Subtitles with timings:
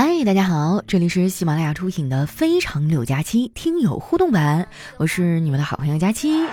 [0.00, 6.46] 嗨，大家好，这里是喜马拉雅出品的《非常六加七》听友互动版，我是你们的好朋友佳期。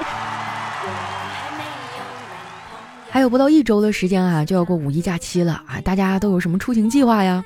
[3.08, 5.79] 还有不到一周的时间啊，就要过五一假期了啊！
[5.81, 7.46] 大家都有什么出行计划呀？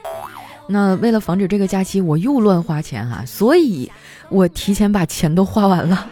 [0.70, 3.91] 那为了防止这个假期我又乱花钱哈，所以
[4.29, 6.07] 我提前把钱都花完了。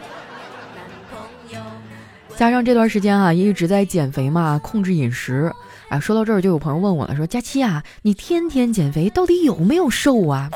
[2.36, 5.50] 加上这段时间啊，也一直在减肥嘛，控制饮食。
[5.88, 10.50] 啊，说到这儿，就有朋友问我了，说佳期啊，你天天减肥，到底有没有瘦啊？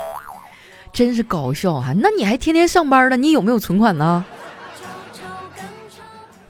[0.93, 1.95] 真是搞笑哈！
[1.97, 4.23] 那你还天天上班呢，你有没有存款呢？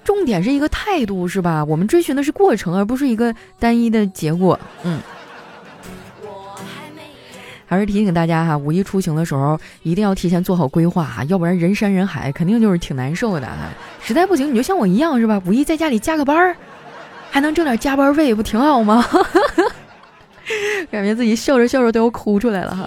[0.02, 1.64] 重点是一个态度是吧？
[1.64, 4.58] 我们追寻的是过程，而不是一个单一的结果。
[4.82, 5.00] 嗯。
[7.66, 13.48] 还是提醒大家哈，五一出行的时候一定要提前做好规划哈，要不然人山人海，肯定就是挺难受的。
[14.02, 15.40] 实在不行，你就像我一样是吧？
[15.46, 16.56] 五一在家里加个班儿。
[17.32, 19.02] 还能挣点加班费，不挺好吗？
[20.92, 22.86] 感觉自己笑着笑着都要哭出来了哈。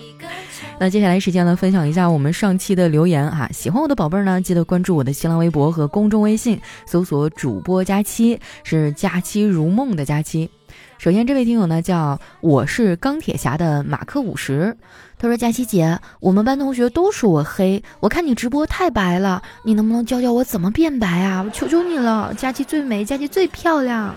[0.78, 3.50] 那接下来时间呢，分享一下我们上期的留言哈。
[3.52, 10.48] 喜欢我的宝贝儿呢，记得关注我的新浪微博和公众微信，搜索主播佳期，是佳期如梦的佳期。
[10.98, 14.76] 首先，这位听友呢叫我是钢铁侠的马克五十，
[15.20, 21.44] 他说：“佳琪姐，我们班同学都说我黑，我看你直播太白了，你能不能教教我怎么变白啊？
[21.46, 24.16] 我求求你了，佳琪最美，佳琪最漂亮。”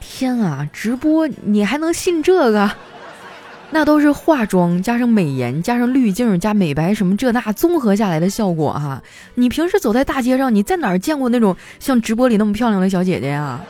[0.00, 2.70] 天啊，直播你还能信这个？
[3.72, 9.02] 那都是化妆加上美颜加上滤镜加美白什么这那综合下来的效果哈。
[9.34, 13.60] 你平时走在大街上，你在哪儿见过那种像直播里那么漂亮的小姐姐呀？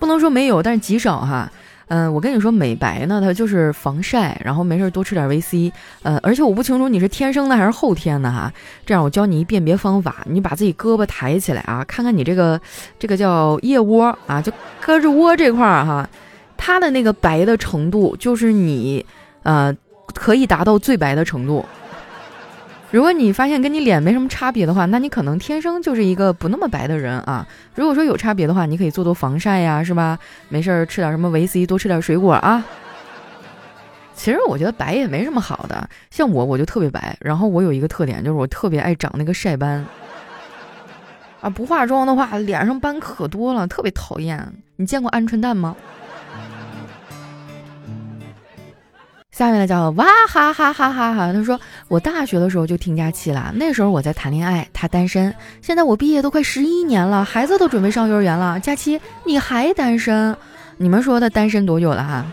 [0.00, 1.48] 不能说没有，但是极少哈。
[1.92, 5.72] 嗯，我跟你说，美白呢，它就是防晒，然后没事多吃点维 C。
[6.04, 8.52] 呃，而且我不清楚你是天生的还是后天的哈。
[8.86, 12.60] 这样，我教你一辨别方法，你把自己胳膊抬起来啊，看看你这个
[12.96, 14.52] 这个叫腋窝啊，就
[14.84, 16.08] 胳肢窝这块儿哈，
[16.56, 19.04] 它的那个白的程度，就是你
[19.42, 19.76] 呃
[20.14, 21.66] 可以达到最白的程度。
[22.90, 27.46] 如果你发现跟你脸没什么差别的话，那你可能天生就是一个不那么白的人啊。
[27.74, 30.18] 如果说有差别的话，你可以做做防晒呀，是吧？
[30.48, 32.64] 没事儿吃点什么维 C，多吃点水果啊。
[34.12, 39.86] 其实我觉得白也没什么好的，像我我就特别白，然后我有一个特点就是我特别爱长那个晒斑
[41.40, 44.52] 啊，不化妆的话脸上斑可多了，特别讨厌。
[44.76, 45.76] 你见过鹌鹑蛋吗？
[49.40, 51.58] 下面呢叫哇哈哈哈哈哈，他说
[51.88, 55.34] 我大学的时候就听假期了，那时候我在谈恋爱，他单身。
[55.62, 60.36] 现在我毕业都快十一年了，孩子都准备上幼儿园了，假期你还单身？
[60.76, 62.26] 你们说他单身多久了哈？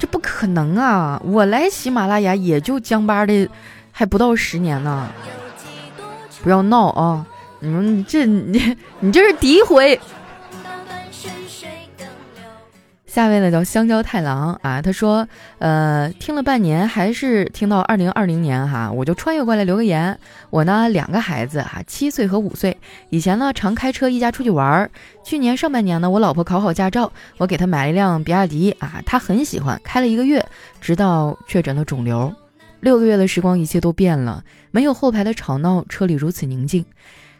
[0.00, 1.22] 这不可能啊！
[1.24, 3.48] 我来喜马拉雅也就江巴的，
[3.92, 5.08] 还不到十年呢。
[6.42, 7.24] 不要闹啊！
[7.60, 10.00] 你们这你你这是诋毁。
[13.16, 15.26] 下位呢叫香蕉太郎啊，他说，
[15.58, 20.18] 呃，听了半年还是听到二零二零年哈，我就穿越过来留个言。
[20.50, 22.76] 我呢两个孩子哈，七岁和五岁，
[23.08, 24.90] 以前呢常开车一家出去玩儿。
[25.24, 30.44] 去年上半年呢，我老婆考好驾照，我给她买了一辆比亚迪啊，她很喜欢，开了一个月，
[30.82, 32.30] 直到确诊了肿瘤。
[32.80, 36.84] 六个月的时光，一切都变了，没有后排的吵闹，车里如此宁静。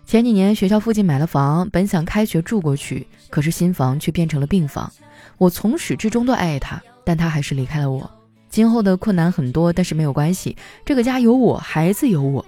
[0.06, 4.90] 前几年学校附近买了房，本想开学住过去，可是新房却变成了病房。
[5.36, 8.08] 我从始至终都爱他，但他还是离开了我。
[8.48, 12.46] 今后的困难很多，但是没有关系，这个家有我，孩子有我。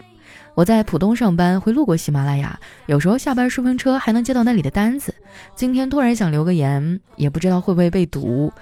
[0.55, 5.13] 我在浦东上班，会路过喜马拉雅，有时候下班顺风车还能接到那里的单子。
[5.57, 8.53] 今天突然想留个言，也不知道会不会被读。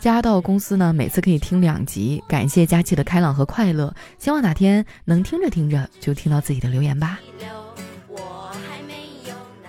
[0.00, 2.20] 加到公司呢，每次可以听两集。
[2.26, 7.20] 感谢佳期的开朗和快乐，希望哪天能听着听着就听到自己的留言吧。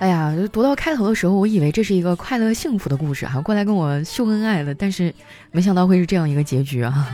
[0.01, 5.13] 哎呀，读到开头的时候，我以为这是一个快乐幸福的故事哈，过来跟我秀恩爱的，但是
[5.51, 7.07] 没想到会是这样一个结局啊！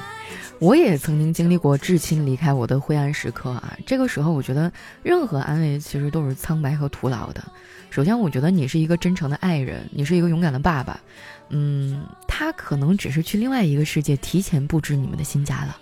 [0.59, 4.71] 我也曾经经历过至亲离开我的灰暗时刻啊，这个时候我觉得
[5.03, 7.43] 任何安慰其实都是苍白和徒劳的。
[7.89, 10.97] 首先，我觉得你是一个真诚的爱人，你是一个勇敢的爸爸，
[11.49, 15.75] 嗯，他可能只是去另外一个世界提前布置你们的新家了。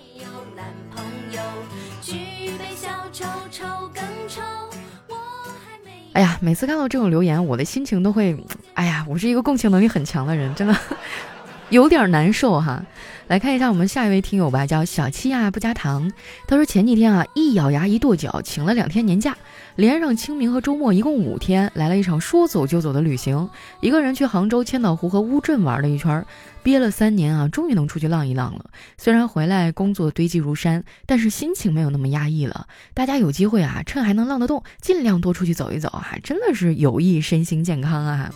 [6.15, 8.37] 哎呀，每次看到这种留言，我的心情都会，
[8.73, 10.73] 哎呀，我是一个共情能力很强的人，真的
[11.69, 12.81] 有点难受哈。
[13.27, 16.09] 来看一下我们下一位听友吧，叫小七呀不加糖。
[16.47, 19.35] 他说前几天啊，一咬牙一跺脚，请了两天年假。
[19.75, 23.49] 连上清明和周末，一共五天，来了一场说走就走的旅行。
[23.81, 26.25] 一个人去杭州千岛湖和乌镇玩了一圈，
[26.65, 28.71] 憋了三年啊，终于能出去浪一浪了。
[28.97, 32.65] 虽然回来工作堆积如山，但是心情没有那么压抑了。
[32.95, 38.31] 大家有机会啊，趁还能浪得动，尽量多出去走一走啊，真的是有益身心健康啊。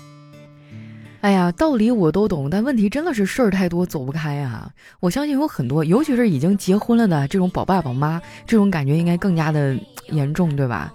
[1.21, 4.71] 哎呀，道理我都懂，但问题真的是事儿太多，走不开啊！
[4.99, 9.75] 我相信有很多，尤其是已经结婚了的这种宝爸宝妈，这种感觉应该更加的
[10.11, 10.93] 严重，对吧？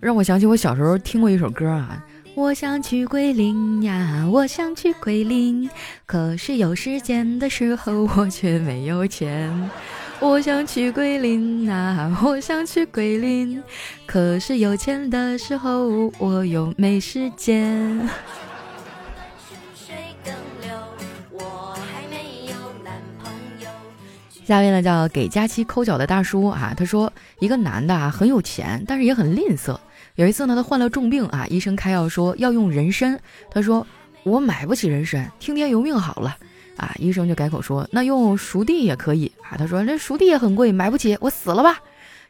[0.00, 2.02] 让我想起我小时候听过一首歌啊，
[2.34, 5.68] 我想去桂林呀，我想去桂林，
[6.06, 9.70] 可是有时间的时候我却没有钱。
[10.18, 13.62] 我想去桂林啊，我想去桂林，
[14.06, 18.08] 可是有钱的时候我又没时间。
[24.44, 29.78] 下面呢叫给佳期抠脚的大叔啊，他说一个男的啊很有钱，但是也很吝啬。
[30.16, 33.18] 有一次呢，他患了重病啊，医生开药说要用人参，
[33.50, 33.86] 他说
[34.24, 36.36] 我买不起人参，听天由命好了
[36.76, 36.94] 啊。
[36.98, 41.80] 医生就改口说那用熟地也可以啊，他说这熟地也很贵，买不起，我死了吧。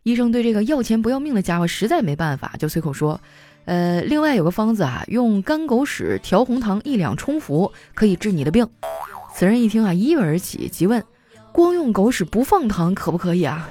[0.05, 3.21] 医生对这个要钱不要命的家伙实在没办法，就随口说，
[3.65, 8.69] 呃，另外有个方子啊，用干狗屎调红糖一两冲服，可以治你的病。
[9.35, 11.03] 此人一听啊，一跃而起，急问。
[11.53, 13.69] 光用狗屎不放糖可不可以啊？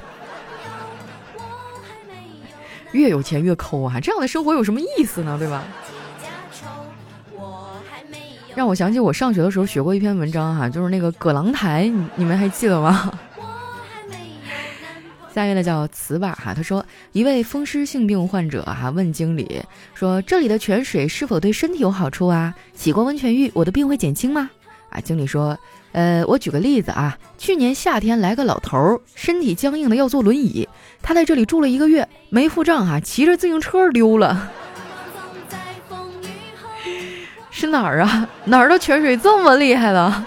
[2.91, 3.99] 越有钱越抠啊！
[3.99, 5.37] 这样的生活有什么意思呢？
[5.39, 5.63] 对吧？
[8.53, 13.11] 让我想起我上学的时候学过一篇文章哈，就是那个葛朗台，你你们还记得吗？
[15.33, 19.61] 下面呢叫瓷吧哈，他说一位风湿性病患者哈问经理
[19.93, 22.53] 说这里的泉水是否对身体有好处啊？
[22.73, 24.49] 洗过温泉浴，我的病会减轻吗？
[24.91, 25.57] 啊，经理说。
[25.93, 30.69] 呃，我举个例子啊，去年夏天来个老头儿，身体僵硬的要坐轮椅，
[31.01, 34.49] 他在这里住了一个月，没付账啊，骑着自行车溜了。
[37.49, 38.29] 是哪儿啊？
[38.45, 40.25] 哪儿的泉水这么厉害了？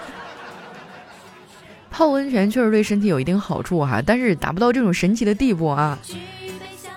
[1.89, 5.97] 泡温泉确实对身体有一定好处哈，但是达不到这种神奇的地步啊。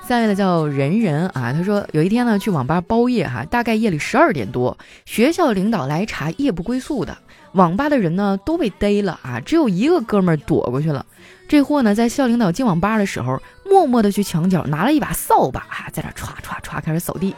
[0.09, 7.15] 下面的叫人人啊，他说有一天呢去网吧包夜哈，大概夜里十二点多，学校领导来查夜不归宿的。
[7.53, 11.05] 网吧的人呢都被逮了啊，只有一个哥们儿躲过去了。
[11.47, 17.35] 这货呢在校领导进网吧的时候，默默地去墙角拿了一把扫把啊，在那歘歘歘开始扫地。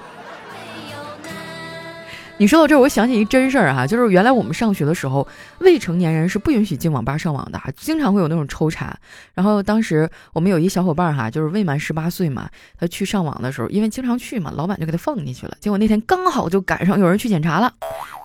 [2.40, 5.28] 你说到这儿，我想起一真事儿哈，就是原来我们上学的时候，
[5.58, 8.96] 未成年人是不允许进网吧上网的，经常会有那种抽查。
[9.34, 12.48] 然后当时我们有一小伙伴哈，就是未满十八岁嘛，
[12.78, 15.54] 他去上网的时候，因为经常去嘛，老板就给他放进去了。
[15.60, 17.70] 结果那天刚好就赶上有人去检查了，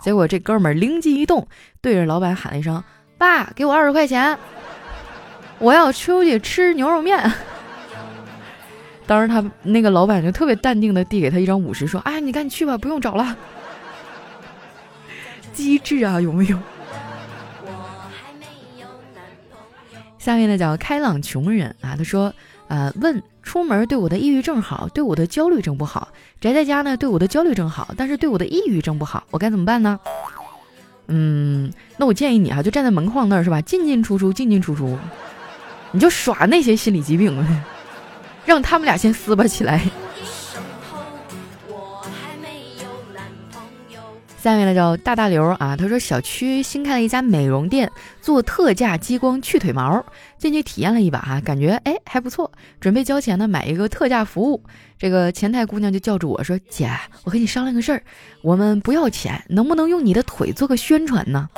[0.02, 1.46] 结果这哥们儿灵机一动，
[1.82, 2.82] 对着老板喊了一声
[3.20, 4.40] ：“爸，给我二十块钱，
[5.60, 7.20] 我要出去吃牛肉面。”
[9.06, 13.36] 当时他那个老板就特别淡定的递给他一张五十，说：“哎，你赶紧去吧，不用找了。”
[15.56, 16.60] 机智啊，有没有？
[20.20, 22.34] 下面呢叫开朗穷人啊，他说，
[22.68, 26.08] 呃，问出门对我的抑郁症好，对我的焦虑症不好；
[26.42, 30.00] 宅在家呢，对我的焦虑症好，但是对我的抑郁症不好，我该怎么办呢？
[31.08, 33.62] 嗯，那我建议你啊，就站在门框那儿是吧？
[33.62, 34.98] 进进出出，进进出出，
[35.92, 37.46] 你就耍那些心理疾病，
[38.46, 39.80] 让他们俩先撕吧起来。
[44.46, 50.06] 下面呢叫大大刘啊，他说小区新开了一家美容店，做特价激光去腿毛，
[50.38, 54.62] 进去体验了一把哈，感觉哎还不错，准备交钱呢买一个特价服务。
[55.00, 56.88] 这个前台姑娘就叫住我说：“姐，
[57.24, 58.04] 我跟你商量个事儿，
[58.44, 61.50] 我们不要钱，能不能用你的腿做个宣传呢？”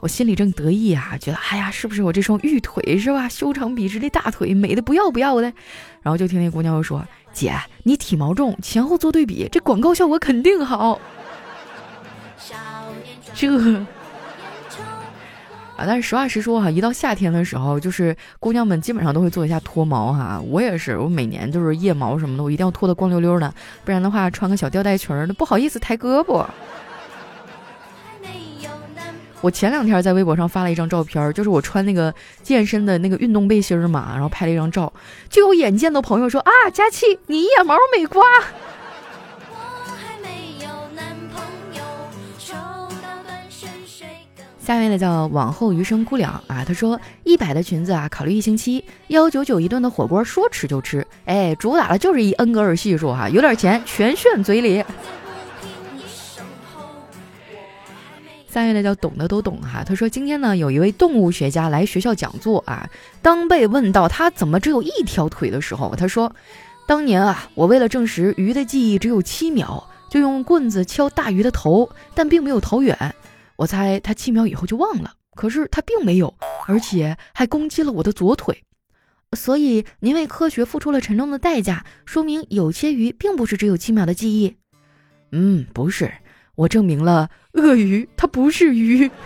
[0.00, 5.50] 我心里正得意啊，觉得哎呀，是不是我这双玉腿是吧，修长笔直的大腿美的不要不要的？
[6.02, 7.02] 然后就听那姑娘又说
[7.32, 11.00] ：“姐，你体毛重，前后做对比，这广告效果肯定好。”
[13.38, 13.48] 这
[15.76, 20.42] 啊，但是实话实说哈，一到夏天的时候，就是姑娘们基本上都会做一下脱毛哈。
[20.50, 23.54] 我也是，我每年就是腋毛什么的，我一定要脱得光溜溜的，
[23.84, 26.44] 不然的话穿个小吊带裙儿，不好意思抬胳膊。
[29.40, 34.92] 我前两天在微博上发了一张照片，就是我穿那个健身的那个运动背心嘛，然后拍了一张照，
[35.30, 38.20] 就有眼见的朋友说啊，佳期你腋毛没刮。
[44.68, 54.84] 下面的叫往后余生姑娘啊，她说一百的裙子啊，考虑一星期，幺九九一顿的火锅说吃就吃，哎，主打的就是一恩格尔系数哈，有点钱全炫嘴里。
[58.50, 62.86] 下面的叫懂的都懂哈，他说今天呢有一位动物学家来学校讲座啊，
[63.22, 66.30] 当被问到他怎么只有一条腿的时候，他说，
[66.86, 73.14] 当年啊我为了证实鱼的记忆只有七秒，就用棍子敲大鱼的头，但并没有逃远。
[73.58, 76.32] 我猜他七秒以后就忘了，可是他并没有，
[76.68, 78.62] 而且还攻击了我的左腿，
[79.36, 84.54] 所以您为科学付出了沉重的代价，说明有些鱼并不是只有七秒的记忆。
[85.32, 86.12] 嗯，不是，
[86.54, 89.10] 我证明了鳄鱼，它不是鱼。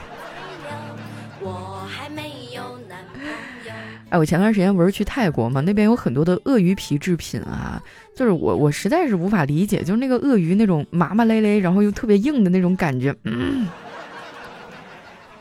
[4.09, 7.83] 哎，我前段时间不是去泰国嘛，那边有很多的鳄鱼皮制品啊，
[8.15, 13.67] 就是我我实在是无法理解，就是那个鳄鱼那种麻麻咧咧，然后又特别硬的那种感觉，嗯，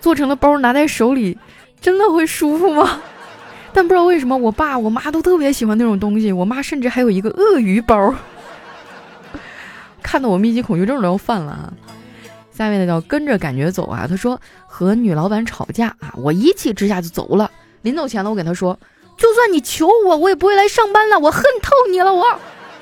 [0.02, 1.38] 做成了包拿在手里，
[1.80, 3.02] 真的会舒服吗？
[3.72, 8.14] 但不知道为什么，我爸我妈都特别喜欢那种东西，我妈甚至还有一个鳄鱼包，
[10.04, 11.74] 看得我密集恐惧症都要犯了啊！
[12.52, 17.50] 下面的叫跟着感觉走啊，他说和女老板吵架啊，我一气之下就走了。
[17.84, 18.78] 临走前呢，我给他说
[19.16, 21.18] ：“就算你求我，我也不会来上班了。
[21.18, 22.26] 我恨透你了，我。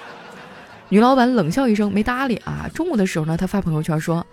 [0.90, 2.68] ”女老板冷笑一声，没搭理啊。
[2.74, 4.26] 中午的时候呢，她发朋友圈说：“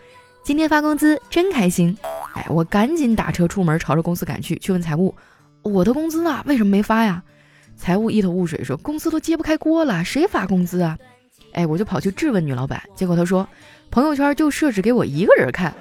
[0.42, 1.96] 今天发工资，真开心。”
[2.36, 5.14] 哎，我赶紧打车出门，朝着公司赶去，去问财务
[5.64, 6.42] ：“我的工资呢？
[6.44, 7.22] 为什么没发呀？”
[7.76, 10.98] 财务一头雾水说：“公司都揭不开锅了，谁发工资啊？”
[11.52, 13.48] 哎，我就跑去质问女老板，结果她说
[13.90, 15.72] ：“朋友圈就设置给我一个人看。”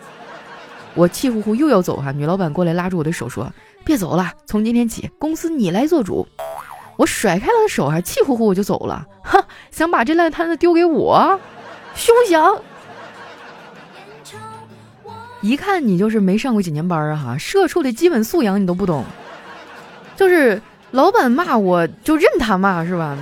[0.96, 3.52] 我气呼呼又要走哈，女老板过来拉住我的手说。
[3.84, 6.26] 别走了，从今天起，公司你来做主。
[6.98, 9.06] 我甩开了手，还气呼呼我就走了。
[9.24, 11.40] 哼，想把这烂摊子丢给我，
[11.94, 12.62] 休想！
[15.48, 19.04] 一看你就是没上过几年班啊哈，社畜的基本素养你都不懂。
[20.16, 20.60] 就是
[20.92, 23.16] 老板骂我就任他骂是吧？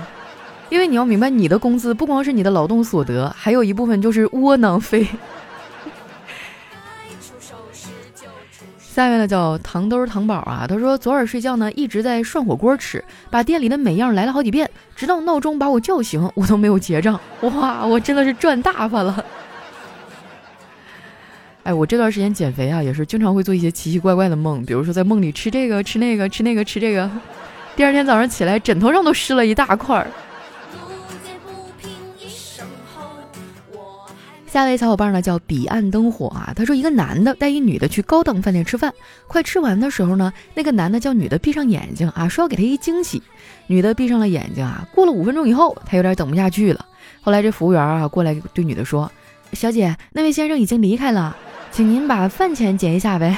[0.70, 5.06] 因为你要明白，你的工资不光是你的劳动所得，还有一部分就是窝囊费。
[8.80, 17.20] 下面呢叫糖兜糖宝啊，他说昨晚睡觉呢一直在涮火锅吃，把店里的每样来了好几遍，直到闹钟把我叫醒，我都没有结账。
[17.42, 19.26] 哇，我真的是赚大发了！
[21.64, 27.10] 哎，我这段时间减肥啊，也是经常会做一些奇奇怪怪的梦，比如说在梦里吃这个吃那个吃那个吃这个，
[27.76, 30.08] 第二天早上起来枕头上都湿了一大块儿。
[34.46, 38.94] 下位小伙伴呢叫彼岸灯火啊，他说一个男的带一女的去高档饭店吃饭，
[39.26, 43.24] 快吃完的时候呢，那个男的叫女的闭上眼睛啊，说要给他一惊喜。
[43.66, 46.86] 女的闭上了眼睛啊，过了五分钟以后，他有点等不下去了。
[47.22, 49.12] 后来这服务员啊过来对女的说
[49.54, 51.36] ：“小姐，那位先生已经离开了，
[51.72, 53.38] 请您把饭钱结一下呗。”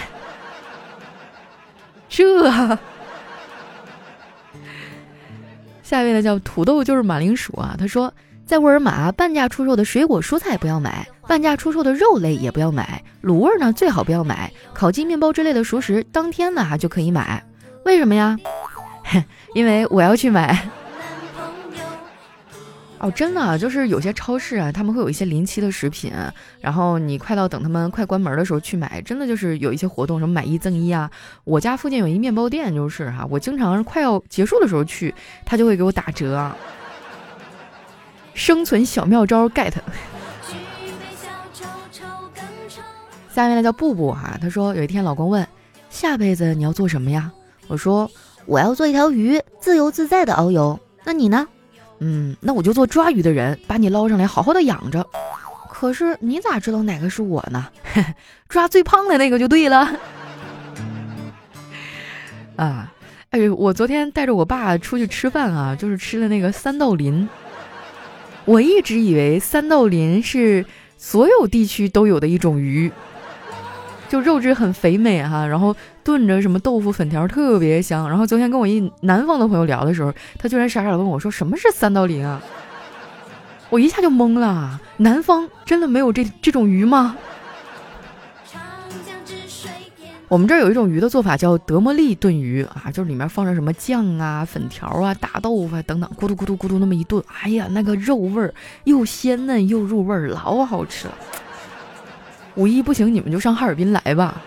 [2.10, 2.78] 这，
[5.84, 8.14] 下一位呢叫土豆就是马铃薯啊，他说。
[8.46, 17.44] 在沃尔玛，半价出售的水果蔬菜不要买，半价出售的肉类也不要买，卤味呢最好不要买，烤鸡、面包之类的熟食当天呢就可以买。
[17.86, 18.38] 为什么呀？
[19.56, 20.70] 因为我要去买。
[22.98, 26.12] 哦，真的，就是有些超市啊，他们会有一些临期的食品，
[26.62, 31.12] 然后你快到等他们快关门的时候去买，真的就是有一些活动，什么买一赠一啊。
[31.44, 35.14] 我家附近有一面包店，就是哈，我经常快要结束的时候去，
[35.46, 36.52] 他就会给我打折。
[38.34, 39.74] 生存小妙招 get。
[43.30, 45.46] 下面呢叫布布哈，他说有一天老公问
[45.90, 47.30] 下辈子你要做什么呀？
[47.68, 48.10] 我说
[48.46, 50.80] 我要做一条鱼，自由自在的遨游。
[51.04, 51.46] 那你呢？
[52.00, 55.06] 嗯，那我就做抓鱼的人，把你捞上来好好的养着。
[55.70, 57.68] 可是你咋知道哪个是我呢？
[58.50, 60.00] 抓最胖的那个就对了。
[62.56, 62.94] 啊，
[63.32, 67.28] 哎，我昨天带着我爸出去吃饭啊，就是吃的那个三道鳞。
[68.46, 70.66] 我一直以为三道鳞是
[70.98, 72.92] 所有地区都有的一种鱼，
[74.08, 78.08] 就肉质很肥美哈，然后炖着什么豆腐粉条特别香。
[78.08, 82.42] 然后昨天跟我一南方的朋友聊的时候，他居然傻傻的问我说：“什么是三道鳞啊？”
[83.72, 87.18] 我一下就懵了，南方真的没有这这种鱼吗？
[90.28, 98.54] 我们这儿有一种鱼的做法叫德莫利炖鱼啊，就是里面放着什么酱啊、粉条啊、大豆腐啊等等，咕嘟咕嘟咕嘟那么一炖，哎呀，那个肉味儿
[98.86, 101.14] 又鲜嫩又入味儿，老好吃了。
[102.56, 104.42] 五一不行，你们就上哈尔滨来吧。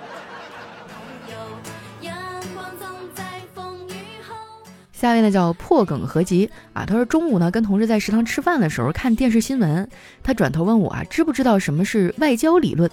[4.92, 9.88] 下一位呢叫破梗合集啊，他说中午呢跟同事在食堂吃饭的时候看电视新闻，
[10.24, 12.90] 他转头问我啊，知不知道什么是外交理论？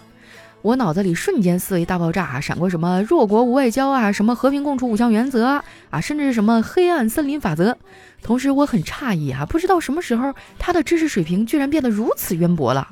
[0.62, 7.76] 我脑子里瞬间思维大爆炸啊，闪过什么弱国无外交啊，什么和平共处五项原则啊，甚至是什么黑暗森林法则。
[8.22, 12.88] 同时我很诧异啊，不知道什么时候他的知识水平居然变得如此渊博了。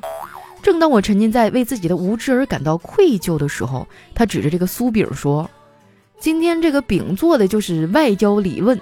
[0.64, 5.48] 正当我沉浸在为自己的无知而感到愧疚的时候，他指着这个酥饼说
[6.18, 8.80] ：“今天这个饼做的就是外焦里嫩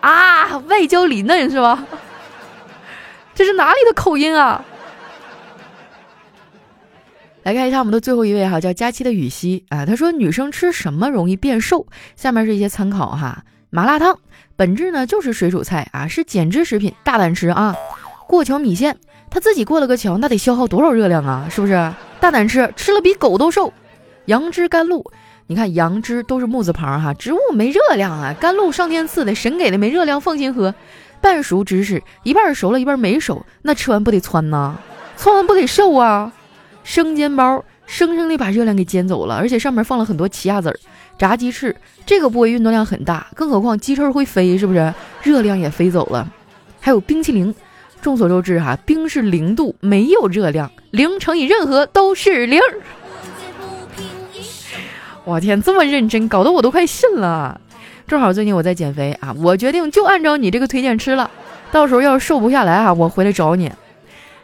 [0.00, 1.84] 啊，外焦里嫩是吧？
[3.34, 4.64] 这是哪里的口音啊？”
[7.42, 11.86] 来看一下我们的最后一位哈，叫佳期的雨熙啊，他说女生吃什么容易变瘦？
[12.14, 14.18] 下面是一些参考哈，麻辣烫
[14.54, 17.76] 本质呢就是水煮菜啊，是减脂食品，大胆吃啊。
[18.26, 18.96] 过桥米线，
[19.34, 21.48] 他自己过了个桥，那得消耗多少热量啊？
[21.50, 21.92] 是不是？
[22.20, 23.72] 大胆吃，吃了比狗都瘦。
[24.26, 25.04] 杨枝甘露，
[25.48, 28.32] 你看杨枝都是木字旁哈，植物没热量啊。
[28.38, 30.72] 甘露上天赐的，神给的没热量，放心喝。
[31.20, 34.76] 半熟芝士，一半熟了，一半没熟，那吃完不得窜呐？
[35.16, 36.32] 窜完不得瘦啊？
[36.84, 40.78] 生煎包，生生的把热量给煎走了，而且上面放了很多奇亚籽儿。
[41.18, 41.74] 炸鸡翅，
[42.06, 44.94] 这个部位运动量很大，更何况鸡翅会飞，是不是？
[45.24, 46.30] 热量也飞走了。
[46.80, 47.52] 还有冰淇淋，
[48.04, 52.60] 众所周知哈，冰是零度，没有热量，零乘以任何都是零。
[55.24, 57.58] 我天，这么认真，搞得我都快信了。
[58.06, 61.30] 正好最近我在减肥啊，我决定就按照你这个推荐吃了。
[61.72, 63.72] 到时候要是瘦不下来啊，我回来找你。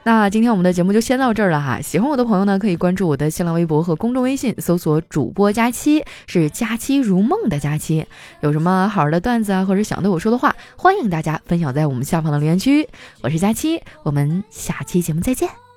[0.03, 1.81] 那今天我们的节目就先到这儿了哈。
[1.81, 8.07] 喜欢我的朋友呢，可以关注我的新浪微博和公众微信，搜索“主播佳期”，是“佳期如梦”的佳期。
[8.41, 12.89] 有什么好玩的段子啊，或者想对我说的话，欢迎大家分享在我们下方的留言区。
[13.21, 15.70] 我是佳期，我们下期节目再见。